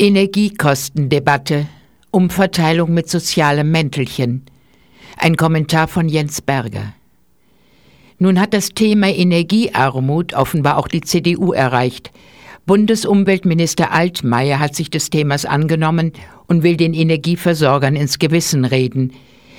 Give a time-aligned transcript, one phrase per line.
[0.00, 1.66] Energiekostendebatte,
[2.10, 4.46] Umverteilung mit sozialem Mäntelchen.
[5.18, 6.94] Ein Kommentar von Jens Berger.
[8.18, 12.12] Nun hat das Thema Energiearmut offenbar auch die CDU erreicht.
[12.64, 16.14] Bundesumweltminister Altmaier hat sich des Themas angenommen
[16.46, 19.12] und will den Energieversorgern ins Gewissen reden.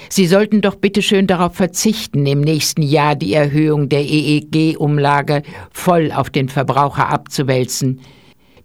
[0.09, 6.11] Sie sollten doch bitte schön darauf verzichten, im nächsten Jahr die Erhöhung der EEG-Umlage voll
[6.11, 8.01] auf den Verbraucher abzuwälzen.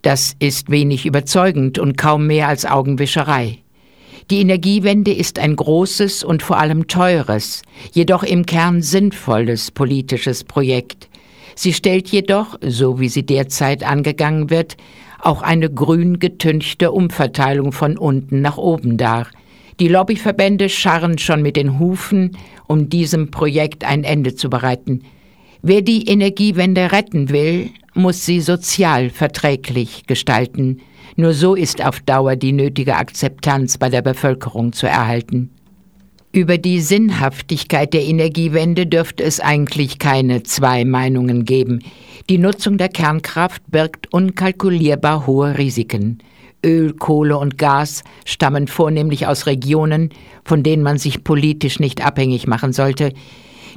[0.06, 3.58] Das ist wenig überzeugend und kaum mehr als Augenwischerei.
[4.30, 11.08] Die Energiewende ist ein großes und vor allem teures, jedoch im Kern sinnvolles politisches Projekt.
[11.56, 14.76] Sie stellt jedoch, so wie sie derzeit angegangen wird,
[15.18, 19.26] auch eine grün getünchte Umverteilung von unten nach oben dar.
[19.80, 22.36] Die Lobbyverbände scharren schon mit den Hufen,
[22.68, 25.02] um diesem Projekt ein Ende zu bereiten.
[25.62, 30.80] Wer die Energiewende retten will, muss sie sozial verträglich gestalten.
[31.16, 35.50] Nur so ist auf Dauer die nötige Akzeptanz bei der Bevölkerung zu erhalten.
[36.32, 41.78] Über die Sinnhaftigkeit der Energiewende dürfte es eigentlich keine zwei Meinungen geben.
[42.28, 46.18] Die Nutzung der Kernkraft birgt unkalkulierbar hohe Risiken.
[46.64, 50.10] Öl, Kohle und Gas stammen vornehmlich aus Regionen,
[50.44, 53.12] von denen man sich politisch nicht abhängig machen sollte,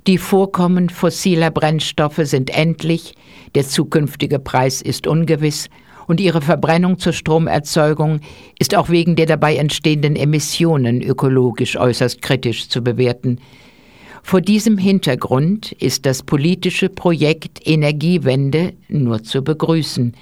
[0.07, 3.15] die Vorkommen fossiler Brennstoffe sind endlich,
[3.55, 5.69] der zukünftige Preis ist ungewiss
[6.07, 8.19] und ihre Verbrennung zur Stromerzeugung
[8.57, 13.39] ist auch wegen der dabei entstehenden Emissionen ökologisch äußerst kritisch zu bewerten.
[14.23, 20.15] Vor diesem Hintergrund ist das politische Projekt Energiewende nur zu begrüßen.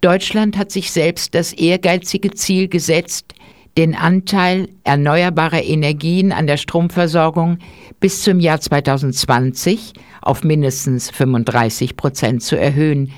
[0.00, 3.34] Deutschland hat sich selbst das ehrgeizige Ziel gesetzt,
[3.76, 7.58] den Anteil erneuerbarer Energien an der Stromversorgung
[8.00, 13.10] bis zum Jahr 2020 auf mindestens 35 Prozent zu erhöhen.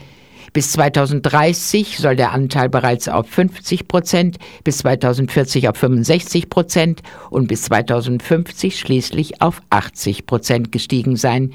[0.53, 7.49] Bis 2030 soll der Anteil bereits auf 50 Prozent, bis 2040 auf 65 Prozent und
[7.49, 11.53] bis 2050 schließlich auf 80 Prozent gestiegen sein.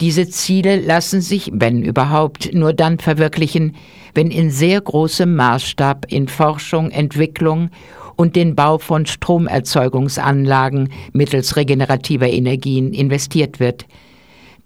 [0.00, 3.76] Diese Ziele lassen sich, wenn überhaupt, nur dann verwirklichen,
[4.14, 7.70] wenn in sehr großem Maßstab in Forschung, Entwicklung
[8.16, 13.86] und den Bau von Stromerzeugungsanlagen mittels regenerativer Energien investiert wird.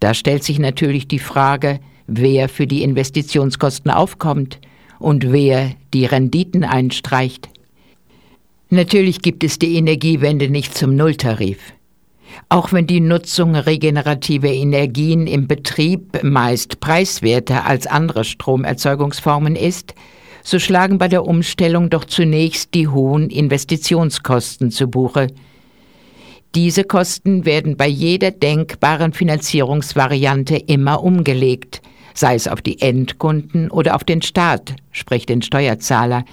[0.01, 4.59] Da stellt sich natürlich die Frage, wer für die Investitionskosten aufkommt
[4.99, 7.49] und wer die Renditen einstreicht.
[8.71, 11.59] Natürlich gibt es die Energiewende nicht zum Nulltarif.
[12.51, 19.95] Auch wenn die Nutzung regenerativer Energien im Betrieb meist preiswerter als andere Stromerzeugungsformen ist,
[20.43, 25.28] so schlagen bei der Umstellung doch zunächst die hohen Investitionskosten zu Buche.
[26.54, 31.82] Diese Kosten werden bei jeder denkbaren Finanzierungsvariante immer umgelegt,
[32.15, 36.25] sei es auf die Endkunden oder auf den Staat, sprich den Steuerzahler.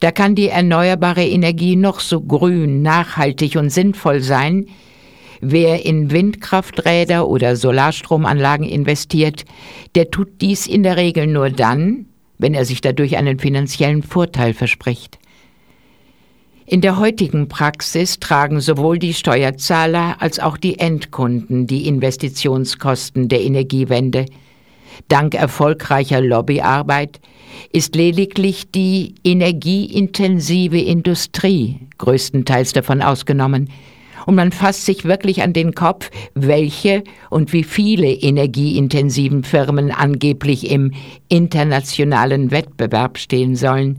[0.00, 4.66] Da kann die erneuerbare Energie noch so grün, nachhaltig und sinnvoll sein,
[5.46, 9.44] Wer in Windkrafträder oder Solarstromanlagen investiert,
[9.94, 12.06] der tut dies in der Regel nur dann,
[12.38, 15.18] wenn er sich dadurch einen finanziellen Vorteil verspricht.
[16.66, 23.42] In der heutigen Praxis tragen sowohl die Steuerzahler als auch die Endkunden die Investitionskosten der
[23.42, 24.24] Energiewende.
[25.08, 27.20] Dank erfolgreicher Lobbyarbeit
[27.72, 33.68] ist lediglich die energieintensive Industrie größtenteils davon ausgenommen,
[34.26, 40.70] und man fasst sich wirklich an den Kopf, welche und wie viele energieintensiven Firmen angeblich
[40.70, 40.92] im
[41.28, 43.98] internationalen Wettbewerb stehen sollen.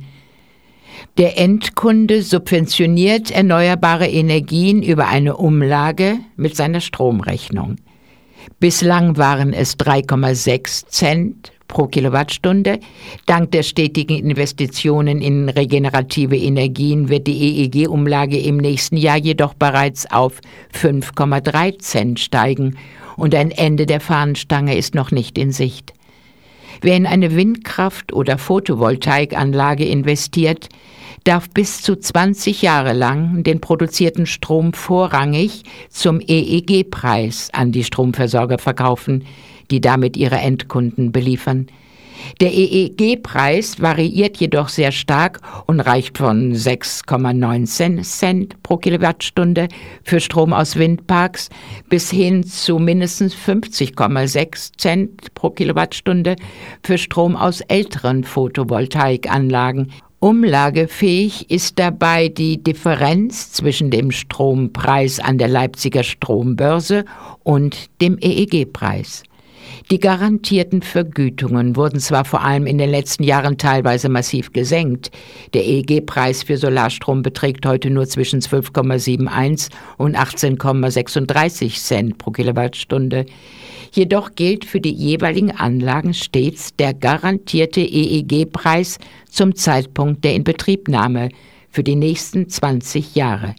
[1.18, 7.78] Der Endkunde subventioniert erneuerbare Energien über eine Umlage mit seiner Stromrechnung.
[8.60, 12.80] Bislang waren es 3,6 Cent pro Kilowattstunde.
[13.26, 20.10] Dank der stetigen Investitionen in regenerative Energien wird die EEG-Umlage im nächsten Jahr jedoch bereits
[20.12, 20.40] auf
[20.74, 22.78] 5,3 Cent steigen
[23.18, 25.94] und ein Ende der Fahnenstange ist noch nicht in Sicht.
[26.82, 30.70] Wer in eine Windkraft- oder Photovoltaikanlage investiert,
[31.26, 38.60] darf bis zu 20 Jahre lang den produzierten Strom vorrangig zum EEG-Preis an die Stromversorger
[38.60, 39.26] verkaufen,
[39.72, 41.68] die damit ihre Endkunden beliefern.
[42.40, 49.68] Der EEG-Preis variiert jedoch sehr stark und reicht von 6,19 Cent pro Kilowattstunde
[50.04, 51.50] für Strom aus Windparks
[51.90, 56.36] bis hin zu mindestens 50,6 Cent pro Kilowattstunde
[56.84, 59.92] für Strom aus älteren Photovoltaikanlagen.
[60.20, 67.06] Umlagefähig ist dabei die Differenz zwischen dem Strompreis an der Leipziger Strombörse
[67.44, 69.24] und dem EEG-Preis.
[69.92, 75.12] Die garantierten Vergütungen wurden zwar vor allem in den letzten Jahren teilweise massiv gesenkt.
[75.54, 83.26] Der EEG-Preis für Solarstrom beträgt heute nur zwischen 12,71 und 18,36 Cent pro Kilowattstunde.
[83.92, 88.98] Jedoch gilt für die jeweiligen Anlagen stets der garantierte EEG-Preis
[89.30, 91.30] zum Zeitpunkt der Inbetriebnahme
[91.70, 93.56] für die nächsten 20 Jahre.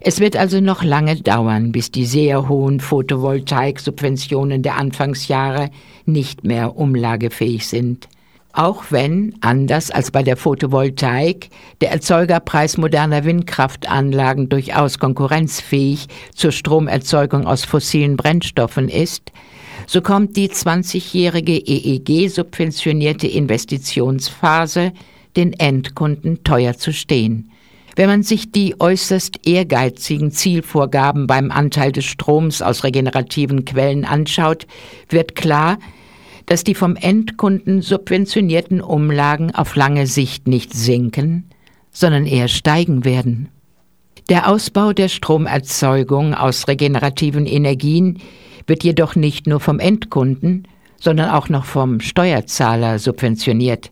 [0.00, 5.70] Es wird also noch lange dauern, bis die sehr hohen Photovoltaik-Subventionen der Anfangsjahre
[6.04, 8.08] nicht mehr umlagefähig sind.
[8.52, 11.50] Auch wenn, anders als bei der Photovoltaik,
[11.82, 19.30] der Erzeugerpreis moderner Windkraftanlagen durchaus konkurrenzfähig zur Stromerzeugung aus fossilen Brennstoffen ist,
[19.86, 24.92] so kommt die 20-jährige EEG-subventionierte Investitionsphase
[25.36, 27.50] den Endkunden teuer zu stehen.
[27.96, 34.66] Wenn man sich die äußerst ehrgeizigen Zielvorgaben beim Anteil des Stroms aus regenerativen Quellen anschaut,
[35.08, 35.78] wird klar,
[36.44, 41.48] dass die vom Endkunden subventionierten Umlagen auf lange Sicht nicht sinken,
[41.90, 43.48] sondern eher steigen werden.
[44.28, 48.18] Der Ausbau der Stromerzeugung aus regenerativen Energien
[48.66, 50.68] wird jedoch nicht nur vom Endkunden,
[51.00, 53.90] sondern auch noch vom Steuerzahler subventioniert.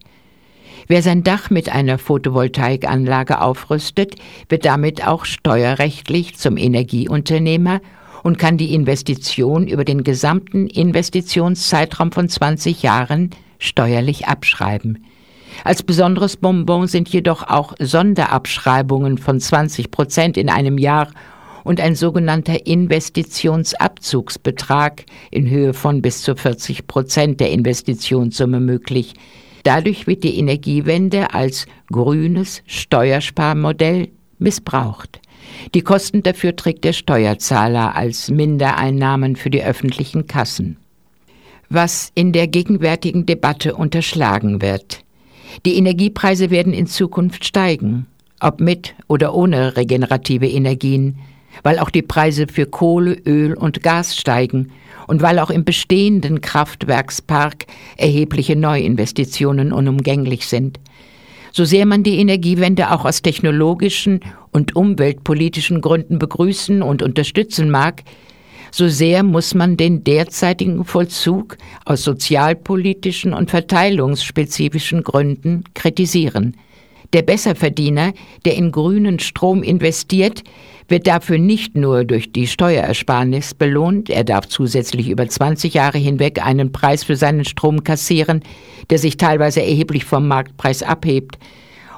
[0.87, 4.17] Wer sein Dach mit einer Photovoltaikanlage aufrüstet,
[4.49, 7.81] wird damit auch steuerrechtlich zum Energieunternehmer
[8.23, 15.05] und kann die Investition über den gesamten Investitionszeitraum von 20 Jahren steuerlich abschreiben.
[15.63, 21.09] Als besonderes Bonbon sind jedoch auch Sonderabschreibungen von 20 Prozent in einem Jahr
[21.63, 29.15] und ein sogenannter Investitionsabzugsbetrag in Höhe von bis zu 40 Prozent der Investitionssumme möglich,
[29.65, 34.09] Dadurch wird die Energiewende als grünes Steuersparmodell
[34.39, 35.21] missbraucht.
[35.75, 40.77] Die Kosten dafür trägt der Steuerzahler als Mindereinnahmen für die öffentlichen Kassen.
[41.71, 45.03] Was in der gegenwärtigen Debatte unterschlagen wird.
[45.65, 48.07] Die Energiepreise werden in Zukunft steigen,
[48.41, 51.19] ob mit oder ohne regenerative Energien,
[51.63, 54.73] weil auch die Preise für Kohle, Öl und Gas steigen
[55.07, 57.67] und weil auch im bestehenden Kraftwerkspark
[57.97, 60.81] erhebliche Neuinvestitionen unumgänglich sind.
[61.53, 64.21] So sehr man die Energiewende auch aus technologischen
[64.51, 68.03] und umweltpolitischen Gründen begrüßen und unterstützen mag,
[68.73, 76.57] so sehr muss man den derzeitigen Vollzug aus sozialpolitischen und verteilungsspezifischen Gründen kritisieren.
[77.15, 78.13] Der Besserverdiener,
[78.45, 80.43] der in grünen Strom investiert,
[80.89, 86.45] wird dafür nicht nur durch die Steuerersparnis belohnt, er darf zusätzlich über 20 Jahre hinweg
[86.45, 88.43] einen Preis für seinen Strom kassieren,
[88.91, 91.39] der sich teilweise erheblich vom Marktpreis abhebt.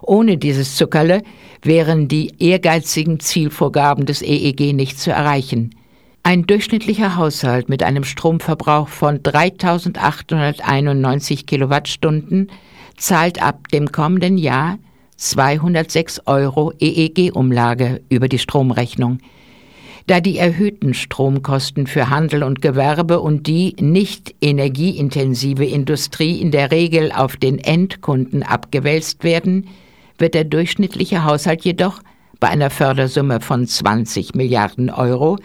[0.03, 1.23] Ohne dieses Zuckerle
[1.63, 5.75] wären die ehrgeizigen Zielvorgaben des EEG nicht zu erreichen.
[6.25, 12.51] Ein durchschnittlicher Haushalt mit einem Stromverbrauch von 3891 Kilowattstunden
[12.99, 14.77] zahlt ab dem kommenden Jahr
[15.17, 19.19] 206 Euro EEG-Umlage über die Stromrechnung.
[20.07, 26.71] Da die erhöhten Stromkosten für Handel und Gewerbe und die nicht energieintensive Industrie in der
[26.71, 29.67] Regel auf den Endkunden abgewälzt werden,
[30.19, 32.03] wird der durchschnittliche Haushalt jedoch
[32.39, 35.39] bei einer Fördersumme von 20 Milliarden Euro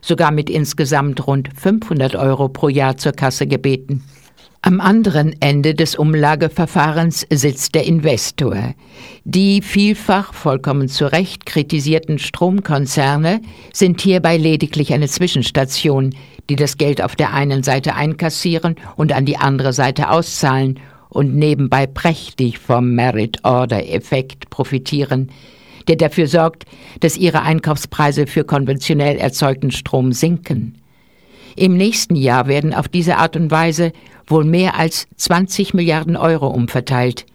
[0.00, 4.04] sogar mit insgesamt rund 500 Euro pro Jahr zur Kasse gebeten.
[4.66, 8.72] Am anderen Ende des Umlageverfahrens sitzt der Investor.
[9.24, 13.42] Die vielfach vollkommen zu Recht kritisierten Stromkonzerne
[13.74, 16.14] sind hierbei lediglich eine Zwischenstation,
[16.48, 20.80] die das Geld auf der einen Seite einkassieren und an die andere Seite auszahlen
[21.10, 25.30] und nebenbei prächtig vom Merit-Order-Effekt profitieren,
[25.88, 26.64] der dafür sorgt,
[27.00, 30.80] dass ihre Einkaufspreise für konventionell erzeugten Strom sinken.
[31.56, 33.92] Im nächsten Jahr werden auf diese Art und Weise
[34.26, 37.26] wohl mehr als 20 Milliarden Euro umverteilt.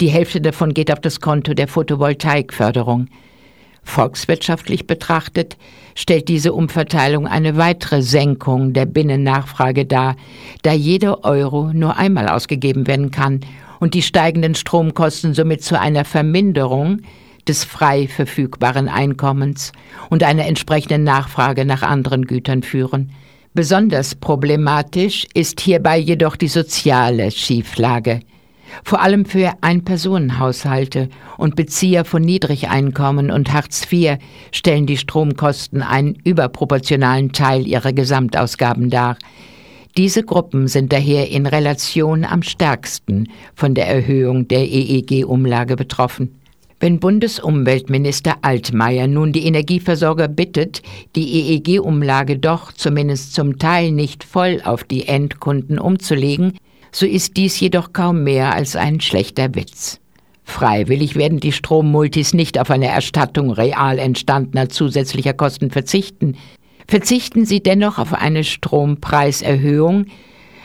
[0.00, 3.08] Die Hälfte davon geht auf das Konto der Photovoltaikförderung.
[3.82, 5.56] Volkswirtschaftlich betrachtet
[5.94, 10.16] stellt diese Umverteilung eine weitere Senkung der Binnennachfrage dar,
[10.62, 13.40] da jeder Euro nur einmal ausgegeben werden kann
[13.80, 17.00] und die steigenden Stromkosten somit zu einer Verminderung
[17.48, 19.72] des frei verfügbaren Einkommens
[20.10, 23.10] und einer entsprechenden Nachfrage nach anderen Gütern führen.
[23.58, 28.20] Besonders problematisch ist hierbei jedoch die soziale Schieflage.
[28.84, 34.18] Vor allem für Einpersonenhaushalte und Bezieher von Niedrigeinkommen und Hartz IV
[34.52, 39.18] stellen die Stromkosten einen überproportionalen Teil ihrer Gesamtausgaben dar.
[39.96, 46.37] Diese Gruppen sind daher in Relation am stärksten von der Erhöhung der EEG-Umlage betroffen.
[46.80, 50.80] Wenn Bundesumweltminister Altmaier nun die Energieversorger bittet,
[51.16, 56.56] die EEG-Umlage doch zumindest zum Teil nicht voll auf die Endkunden umzulegen,
[56.92, 59.98] so ist dies jedoch kaum mehr als ein schlechter Witz.
[60.44, 66.36] Freiwillig werden die Strommultis nicht auf eine Erstattung real entstandener zusätzlicher Kosten verzichten.
[66.86, 70.06] Verzichten sie dennoch auf eine Strompreiserhöhung,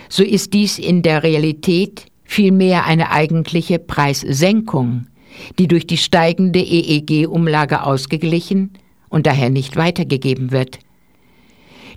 [0.09, 5.07] so ist dies in der Realität vielmehr eine eigentliche Preissenkung
[5.59, 8.71] die durch die steigende EEG-Umlage ausgeglichen
[9.09, 10.79] und daher nicht weitergegeben wird.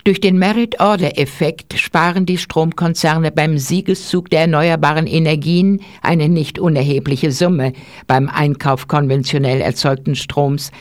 [0.03, 7.73] Durch den Merit-Order-Effekt sparen die Stromkonzerne beim Siegeszug der erneuerbaren Energien eine nicht unerhebliche Summe
[8.07, 10.71] beim Einkauf konventionell erzeugten Stroms,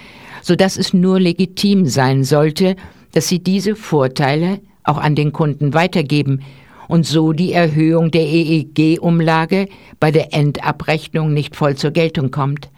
[0.42, 2.76] sodass es nur legitim sein sollte,
[3.12, 6.42] dass sie diese Vorteile auch an den Kunden weitergeben
[6.88, 9.68] und so die Erhöhung der EEG-Umlage
[10.00, 12.68] bei der Endabrechnung nicht voll zur Geltung kommt.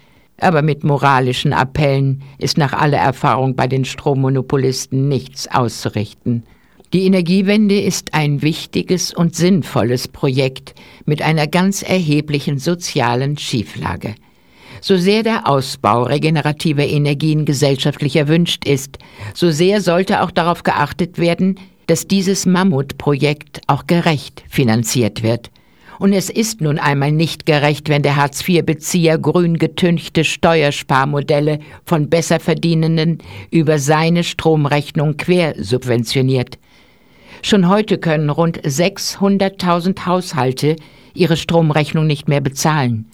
[0.40, 6.44] Aber mit moralischen Appellen ist nach aller Erfahrung bei den Strommonopolisten nichts auszurichten.
[6.94, 10.74] Die Energiewende ist ein wichtiges und sinnvolles Projekt
[11.04, 14.14] mit einer ganz erheblichen sozialen Schieflage.
[14.80, 18.98] So sehr der Ausbau regenerativer Energien gesellschaftlich erwünscht ist,
[19.34, 25.50] so sehr sollte auch darauf geachtet werden, dass dieses Mammutprojekt auch gerecht finanziert wird.
[25.98, 33.18] Und es ist nun einmal nicht gerecht, wenn der Hartz-IV-Bezieher grün getünchte Steuersparmodelle von Besserverdienenden
[33.50, 36.58] über seine Stromrechnung quersubventioniert.
[37.42, 40.76] Schon heute können rund 600.000 Haushalte
[41.14, 43.06] ihre Stromrechnung nicht mehr bezahlen.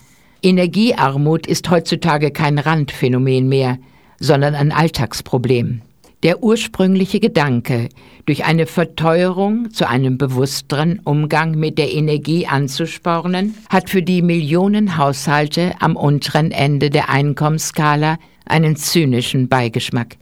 [0.43, 3.79] Energiearmut ist heutzutage kein Randphänomen mehr,
[4.21, 5.81] sondern ein Alltagsproblem.
[6.25, 7.91] Der ursprüngliche Gedanke,
[8.25, 14.97] durch eine Verteuerung zu einem bewussteren Umgang mit der Energie anzuspornen, hat für die Millionen
[14.97, 18.17] Haushalte am unteren Ende der Einkommensskala
[18.47, 20.17] einen zynischen Beigeschmack.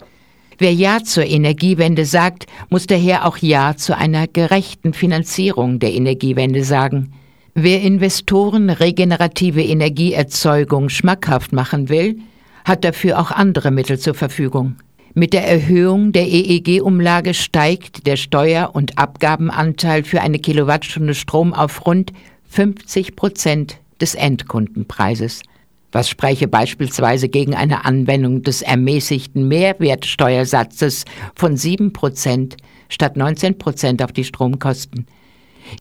[0.58, 6.64] Wer Ja zur Energiewende sagt, muss daher auch Ja zu einer gerechten Finanzierung der Energiewende
[6.64, 7.12] sagen.
[7.54, 12.18] Wer Investoren regenerative Energieerzeugung schmackhaft machen will,
[12.64, 14.74] hat dafür auch andere Mittel zur Verfügung.
[15.14, 21.84] Mit der Erhöhung der EEG-Umlage steigt der Steuer- und Abgabenanteil für eine Kilowattstunde Strom auf
[21.84, 22.14] rund
[22.48, 25.42] 50 Prozent des Endkundenpreises.
[25.90, 31.04] Was spreche beispielsweise gegen eine Anwendung des ermäßigten Mehrwertsteuersatzes
[31.34, 32.56] von 7 Prozent
[32.88, 35.06] statt 19 Prozent auf die Stromkosten?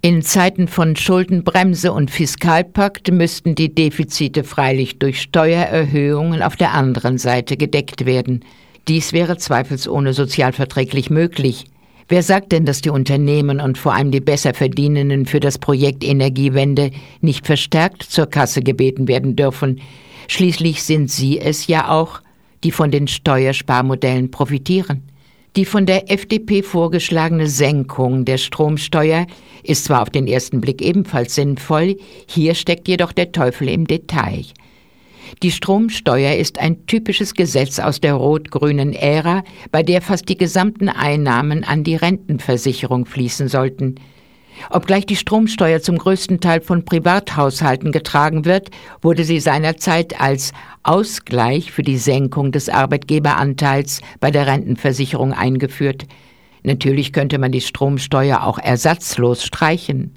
[0.02, 7.18] In Zeiten von Schuldenbremse und Fiskalpakt müssten die Defizite freilich durch Steuererhöhungen auf der anderen
[7.18, 8.44] Seite gedeckt werden.
[8.88, 11.66] Dies wäre zweifelsohne sozialverträglich möglich.
[12.08, 16.92] Wer sagt denn, dass die Unternehmen und vor allem die Besserverdienenden für das Projekt Energiewende
[17.22, 19.80] nicht verstärkt zur Kasse gebeten werden dürfen?
[20.28, 22.22] Schließlich sind sie es ja auch,
[22.64, 25.04] die von den Steuersparmodellen profitieren.
[25.56, 29.28] Die von der FDP vorgeschlagene Senkung der Stromsteuer
[29.64, 31.98] ist zwar auf den ersten Blick ebenfalls sinnvoll,
[32.28, 34.46] hier steckt jedoch der Teufel im Detail.
[35.44, 40.90] Die Stromsteuer ist ein typisches Gesetz aus der rot-grünen Ära, bei der fast die gesamten
[40.90, 43.96] Einnahmen an die Rentenversicherung fließen sollten.
[44.70, 48.70] Obgleich die Stromsteuer zum größten Teil von Privathaushalten getragen wird,
[49.02, 50.52] wurde sie seinerzeit als
[50.84, 56.06] Ausgleich für die Senkung des Arbeitgeberanteils bei der Rentenversicherung eingeführt.
[56.64, 60.14] Natürlich könnte man die Stromsteuer auch ersatzlos streichen.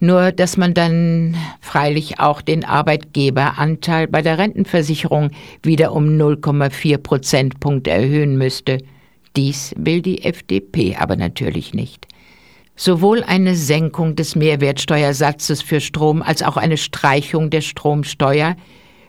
[0.00, 5.30] Nur dass man dann freilich auch den Arbeitgeberanteil bei der Rentenversicherung
[5.62, 8.78] wieder um 0,4 Prozentpunkte erhöhen müsste.
[9.36, 12.06] Dies will die FDP aber natürlich nicht.
[12.76, 18.54] Sowohl eine Senkung des Mehrwertsteuersatzes für Strom als auch eine Streichung der Stromsteuer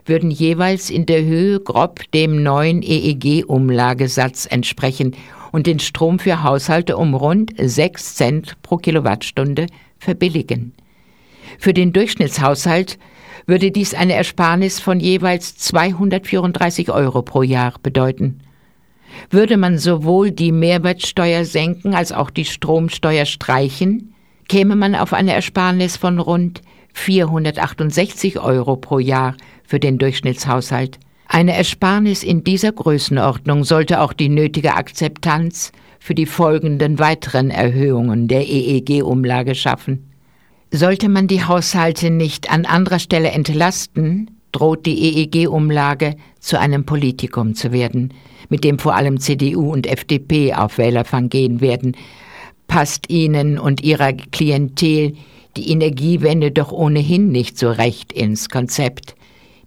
[0.06, 5.16] würden jeweils in der Höhe grob dem neuen EEG-Umlagesatz entsprechen
[5.52, 9.68] und den Strom für Haushalte um rund 6 Cent pro Kilowattstunde
[10.00, 10.74] verbilligen.
[11.58, 13.00] Für den Durchschnittshaushalt
[13.46, 18.42] würde dies eine Ersparnis von jeweils 234 Euro pro Jahr bedeuten.
[19.30, 24.14] Würde man sowohl die Mehrwertsteuer senken als auch die Stromsteuer streichen,
[24.48, 26.62] käme man auf eine Ersparnis von rund
[26.94, 31.00] 468 Euro pro Jahr für den Durchschnittshaushalt.
[31.28, 38.28] Eine Ersparnis in dieser Größenordnung sollte auch die nötige Akzeptanz für die folgenden weiteren Erhöhungen
[38.28, 40.09] der EEG-Umlage schaffen.
[40.72, 47.56] Sollte man die Haushalte nicht an anderer Stelle entlasten, droht die EEG-Umlage zu einem Politikum
[47.56, 48.14] zu werden,
[48.50, 51.98] mit dem vor allem CDU und FDP auf Wählerfang gehen werden.
[52.68, 55.14] Passt ihnen und ihrer Klientel
[55.58, 59.16] die Energiewende doch ohnehin nicht so recht ins Konzept.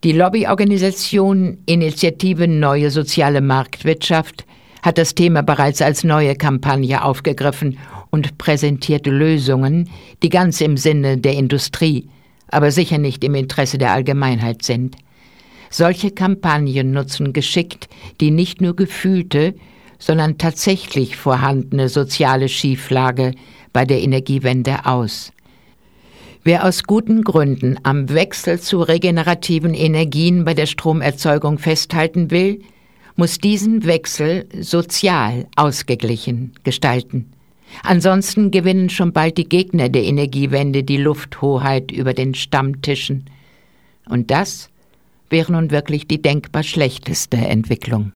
[0.05, 4.45] Die Lobbyorganisation Initiative Neue Soziale Marktwirtschaft
[4.83, 7.79] hat das Thema bereits als neue Kampagne aufgegriffen
[8.11, 9.89] und präsentiert Lösungen,
[10.23, 12.09] die ganz im Sinne der Industrie,
[12.49, 14.97] aber sicher nicht im Interesse der Allgemeinheit sind.
[15.71, 17.89] Solche Kampagnen nutzen geschickt
[18.21, 19.55] die nicht nur gefühlte,
[19.99, 23.33] sondern tatsächlich vorhandene soziale Schieflage
[23.73, 25.33] bei der Energiewende aus.
[26.45, 32.61] Wer aus guten Gründen am Wechsel zu regenerativen Energien bei der Stromerzeugung festhalten will,
[33.23, 37.31] muss diesen Wechsel sozial ausgeglichen gestalten.
[37.85, 43.27] Ansonsten gewinnen schon bald die Gegner der Energiewende die Lufthoheit über den Stammtischen.
[44.09, 44.71] Und das
[45.31, 48.11] wäre nun wirklich die denkbar schlechteste Entwicklung.